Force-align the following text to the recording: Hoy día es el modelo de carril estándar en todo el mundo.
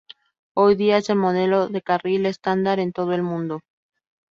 Hoy 0.55 0.73
día 0.77 0.97
es 0.97 1.11
el 1.11 1.17
modelo 1.17 1.67
de 1.67 1.83
carril 1.83 2.25
estándar 2.25 2.79
en 2.79 2.91
todo 2.91 3.13
el 3.13 3.21
mundo. 3.21 3.61